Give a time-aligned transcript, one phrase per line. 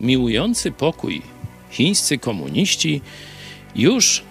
[0.00, 1.22] miłujący pokój
[1.70, 3.00] chińscy komuniści
[3.74, 4.22] już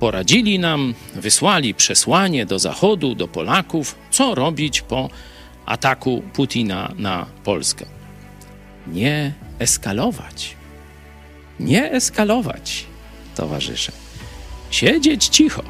[0.00, 5.08] poradzili nam, wysłali przesłanie do Zachodu, do Polaków, co robić po
[5.66, 7.86] ataku Putina na Polskę.
[8.86, 10.56] Nie eskalować.
[11.60, 12.84] Nie eskalować,
[13.36, 13.92] towarzysze.
[14.70, 15.62] Siedzieć cicho.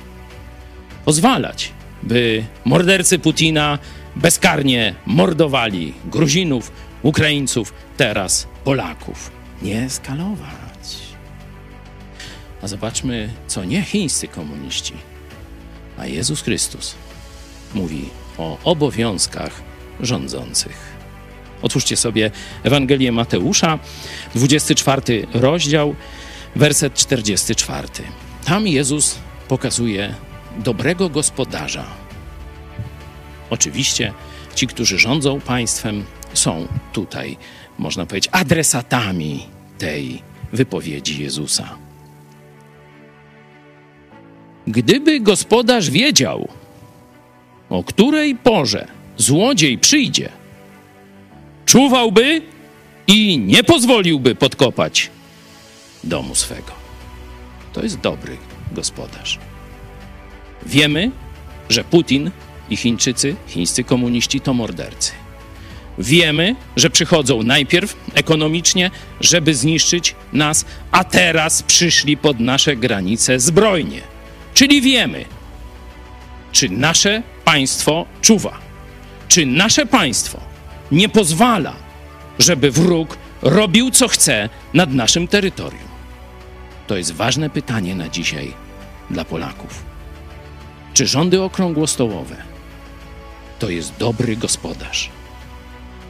[1.04, 1.72] Pozwalać,
[2.02, 3.78] by mordercy Putina
[4.16, 6.72] bezkarnie mordowali Gruzinów,
[7.04, 9.30] Ukraińców, teraz Polaków.
[9.62, 10.98] Nie eskalować.
[12.62, 14.94] A zobaczmy, co nie chińscy komuniści,
[15.98, 16.94] a Jezus Chrystus
[17.74, 19.62] mówi o obowiązkach
[20.00, 20.94] rządzących.
[21.62, 22.30] Otwórzcie sobie
[22.62, 23.78] Ewangelię Mateusza,
[24.34, 25.94] 24 rozdział,
[26.56, 27.88] werset 44.
[28.44, 30.14] Tam Jezus pokazuje
[30.58, 31.86] dobrego gospodarza.
[33.50, 34.12] Oczywiście
[34.54, 37.36] ci, którzy rządzą państwem, są tutaj,
[37.78, 39.46] można powiedzieć, adresatami
[39.78, 41.68] tej wypowiedzi Jezusa.
[44.66, 46.48] Gdyby gospodarz wiedział,
[47.70, 48.86] o której porze
[49.16, 50.28] złodziej przyjdzie,
[51.66, 52.42] czuwałby
[53.06, 55.10] i nie pozwoliłby podkopać
[56.04, 56.72] domu swego.
[57.72, 58.36] To jest dobry
[58.72, 59.38] gospodarz.
[60.66, 61.10] Wiemy,
[61.68, 62.30] że Putin
[62.70, 65.12] i Chińczycy, chińscy komuniści to mordercy.
[65.98, 74.00] Wiemy, że przychodzą najpierw ekonomicznie, żeby zniszczyć nas, a teraz przyszli pod nasze granice zbrojnie.
[74.54, 75.24] Czyli wiemy,
[76.52, 78.58] czy nasze państwo czuwa,
[79.28, 80.40] czy nasze państwo
[80.92, 81.74] nie pozwala,
[82.38, 85.88] żeby wróg robił co chce nad naszym terytorium.
[86.86, 88.52] To jest ważne pytanie na dzisiaj
[89.10, 89.82] dla Polaków.
[90.94, 92.36] Czy rządy okrągłostołowe
[93.58, 95.10] to jest dobry gospodarz?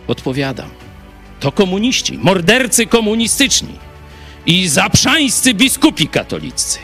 [0.07, 0.71] Odpowiadam.
[1.41, 3.79] To komuniści, mordercy komunistyczni
[4.47, 6.79] i zaprzańscy biskupi katoliccy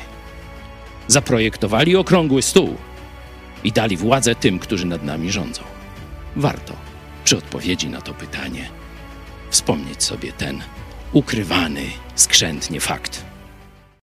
[1.06, 2.76] zaprojektowali okrągły stół
[3.64, 5.62] i dali władzę tym, którzy nad nami rządzą.
[6.36, 6.74] Warto
[7.24, 8.68] przy odpowiedzi na to pytanie
[9.50, 10.62] wspomnieć sobie ten
[11.12, 11.82] ukrywany
[12.14, 13.24] skrzętnie fakt.